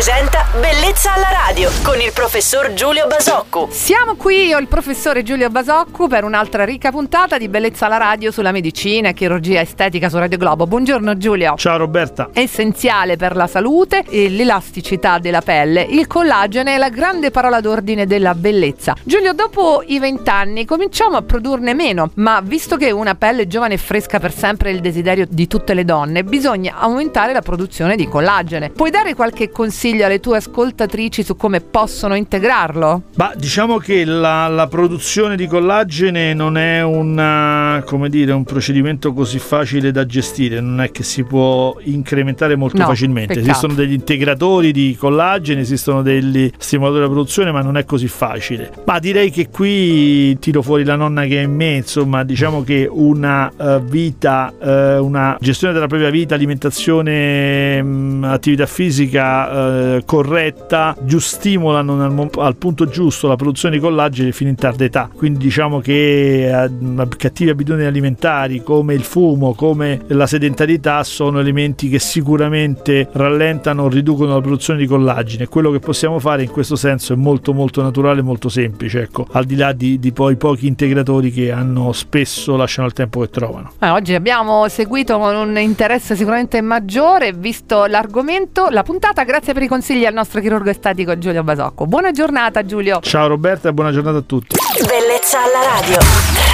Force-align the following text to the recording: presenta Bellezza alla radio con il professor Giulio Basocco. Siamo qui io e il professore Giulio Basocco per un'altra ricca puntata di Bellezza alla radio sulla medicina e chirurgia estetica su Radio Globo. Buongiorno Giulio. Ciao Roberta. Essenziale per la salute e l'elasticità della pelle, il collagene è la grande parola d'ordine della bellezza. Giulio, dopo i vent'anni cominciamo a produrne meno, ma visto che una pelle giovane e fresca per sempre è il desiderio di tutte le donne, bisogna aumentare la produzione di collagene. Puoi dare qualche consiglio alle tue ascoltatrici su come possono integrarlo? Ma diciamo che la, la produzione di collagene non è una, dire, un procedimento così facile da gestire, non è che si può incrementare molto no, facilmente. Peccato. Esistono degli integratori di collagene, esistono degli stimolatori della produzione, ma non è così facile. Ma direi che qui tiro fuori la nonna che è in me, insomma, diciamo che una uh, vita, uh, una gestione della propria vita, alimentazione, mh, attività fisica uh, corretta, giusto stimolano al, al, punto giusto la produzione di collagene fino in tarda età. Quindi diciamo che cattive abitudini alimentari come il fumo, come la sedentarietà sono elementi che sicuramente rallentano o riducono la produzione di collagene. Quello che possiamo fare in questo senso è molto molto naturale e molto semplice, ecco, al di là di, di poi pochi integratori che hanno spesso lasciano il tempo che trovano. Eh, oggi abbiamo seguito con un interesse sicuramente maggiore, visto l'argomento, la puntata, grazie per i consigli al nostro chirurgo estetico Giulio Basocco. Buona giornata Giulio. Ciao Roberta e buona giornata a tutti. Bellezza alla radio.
presenta 0.00 0.46
Bellezza 0.58 1.12
alla 1.12 1.28
radio 1.30 1.68
con 1.82 2.00
il 2.00 2.10
professor 2.14 2.72
Giulio 2.72 3.06
Basocco. 3.06 3.68
Siamo 3.70 4.14
qui 4.14 4.46
io 4.46 4.56
e 4.56 4.60
il 4.62 4.66
professore 4.66 5.22
Giulio 5.22 5.50
Basocco 5.50 6.08
per 6.08 6.24
un'altra 6.24 6.64
ricca 6.64 6.90
puntata 6.90 7.36
di 7.36 7.50
Bellezza 7.50 7.84
alla 7.84 7.98
radio 7.98 8.30
sulla 8.30 8.50
medicina 8.50 9.10
e 9.10 9.12
chirurgia 9.12 9.60
estetica 9.60 10.08
su 10.08 10.16
Radio 10.16 10.38
Globo. 10.38 10.66
Buongiorno 10.66 11.18
Giulio. 11.18 11.54
Ciao 11.56 11.76
Roberta. 11.76 12.30
Essenziale 12.32 13.16
per 13.16 13.36
la 13.36 13.46
salute 13.46 14.02
e 14.08 14.30
l'elasticità 14.30 15.18
della 15.18 15.42
pelle, 15.42 15.82
il 15.82 16.06
collagene 16.06 16.76
è 16.76 16.78
la 16.78 16.88
grande 16.88 17.30
parola 17.30 17.60
d'ordine 17.60 18.06
della 18.06 18.34
bellezza. 18.34 18.96
Giulio, 19.02 19.34
dopo 19.34 19.84
i 19.86 19.98
vent'anni 19.98 20.64
cominciamo 20.64 21.18
a 21.18 21.22
produrne 21.22 21.74
meno, 21.74 22.10
ma 22.14 22.40
visto 22.42 22.78
che 22.78 22.90
una 22.90 23.16
pelle 23.16 23.46
giovane 23.46 23.74
e 23.74 23.78
fresca 23.78 24.18
per 24.18 24.32
sempre 24.32 24.70
è 24.70 24.72
il 24.72 24.80
desiderio 24.80 25.26
di 25.28 25.46
tutte 25.46 25.74
le 25.74 25.84
donne, 25.84 26.24
bisogna 26.24 26.76
aumentare 26.78 27.34
la 27.34 27.42
produzione 27.42 27.96
di 27.96 28.08
collagene. 28.08 28.70
Puoi 28.70 28.90
dare 28.90 29.14
qualche 29.14 29.50
consiglio 29.50 29.88
alle 29.98 30.20
tue 30.20 30.36
ascoltatrici 30.36 31.22
su 31.22 31.36
come 31.36 31.60
possono 31.60 32.14
integrarlo? 32.14 33.02
Ma 33.16 33.32
diciamo 33.36 33.78
che 33.78 34.04
la, 34.04 34.48
la 34.48 34.66
produzione 34.66 35.36
di 35.36 35.46
collagene 35.46 36.32
non 36.34 36.56
è 36.56 36.82
una, 36.82 37.84
dire, 38.08 38.32
un 38.32 38.44
procedimento 38.44 39.12
così 39.12 39.38
facile 39.38 39.90
da 39.90 40.06
gestire, 40.06 40.60
non 40.60 40.80
è 40.80 40.90
che 40.90 41.02
si 41.02 41.24
può 41.24 41.76
incrementare 41.82 42.56
molto 42.56 42.78
no, 42.78 42.86
facilmente. 42.86 43.34
Peccato. 43.34 43.50
Esistono 43.50 43.74
degli 43.74 43.92
integratori 43.92 44.72
di 44.72 44.96
collagene, 44.98 45.60
esistono 45.60 46.02
degli 46.02 46.50
stimolatori 46.56 47.02
della 47.02 47.12
produzione, 47.12 47.52
ma 47.52 47.62
non 47.62 47.76
è 47.76 47.84
così 47.84 48.08
facile. 48.08 48.70
Ma 48.84 48.98
direi 48.98 49.30
che 49.30 49.48
qui 49.48 50.38
tiro 50.38 50.62
fuori 50.62 50.84
la 50.84 50.96
nonna 50.96 51.24
che 51.24 51.40
è 51.40 51.44
in 51.44 51.54
me, 51.54 51.76
insomma, 51.76 52.24
diciamo 52.24 52.62
che 52.62 52.88
una 52.90 53.50
uh, 53.56 53.82
vita, 53.82 54.52
uh, 54.58 55.04
una 55.04 55.36
gestione 55.40 55.72
della 55.72 55.86
propria 55.86 56.10
vita, 56.10 56.34
alimentazione, 56.34 57.82
mh, 57.82 58.24
attività 58.24 58.66
fisica 58.66 59.48
uh, 59.50 59.79
corretta, 60.04 60.96
giusto 61.00 61.30
stimolano 61.30 62.02
al, 62.04 62.30
al, 62.38 62.56
punto 62.56 62.86
giusto 62.86 63.26
la 63.28 63.36
produzione 63.36 63.76
di 63.76 63.80
collagene 63.80 64.32
fino 64.32 64.50
in 64.50 64.56
tarda 64.56 64.84
età. 64.84 65.08
Quindi 65.14 65.38
diciamo 65.38 65.80
che 65.80 66.68
cattive 67.16 67.52
abitudini 67.52 67.86
alimentari 67.86 68.62
come 68.62 68.94
il 68.94 69.04
fumo, 69.04 69.54
come 69.54 70.00
la 70.08 70.26
sedentarietà 70.26 71.04
sono 71.04 71.38
elementi 71.38 71.88
che 71.88 71.98
sicuramente 71.98 73.08
rallentano 73.12 73.84
o 73.84 73.88
riducono 73.88 74.34
la 74.34 74.40
produzione 74.40 74.80
di 74.80 74.86
collagene. 74.86 75.46
Quello 75.46 75.70
che 75.70 75.78
possiamo 75.78 76.18
fare 76.18 76.42
in 76.42 76.50
questo 76.50 76.76
senso 76.76 77.12
è 77.12 77.16
molto 77.16 77.52
molto 77.52 77.82
naturale 77.82 78.20
e 78.20 78.22
molto 78.22 78.48
semplice, 78.48 79.02
ecco, 79.02 79.26
al 79.32 79.44
di 79.44 79.56
là 79.56 79.72
di, 79.72 79.98
di 79.98 80.12
poi 80.12 80.36
pochi 80.36 80.66
integratori 80.66 81.30
che 81.30 81.52
hanno 81.52 81.92
spesso 81.92 82.56
lasciano 82.56 82.86
il 82.86 82.92
tempo 82.92 83.20
che 83.20 83.30
trovano. 83.30 83.72
Eh, 83.78 83.88
oggi 83.88 84.14
abbiamo 84.14 84.68
seguito 84.68 85.18
con 85.18 85.34
un 85.34 85.58
interesse 85.58 86.16
sicuramente 86.16 86.60
maggiore, 86.60 87.32
visto 87.32 87.86
l'argomento, 87.86 88.68
la 88.68 88.82
puntata, 88.82 89.22
grazie 89.24 89.52
per 89.52 89.62
i 89.62 89.68
consigli 89.70 90.04
al 90.04 90.12
nostro 90.12 90.40
chirurgo 90.40 90.68
estetico 90.68 91.16
Giulio 91.16 91.44
Basocco. 91.44 91.86
Buona 91.86 92.10
giornata 92.10 92.64
Giulio. 92.64 92.98
Ciao 93.02 93.28
Roberta 93.28 93.68
e 93.68 93.72
buona 93.72 93.92
giornata 93.92 94.18
a 94.18 94.22
tutti. 94.22 94.56
Bellezza 94.84 95.38
alla 95.44 95.78
radio. 95.78 96.49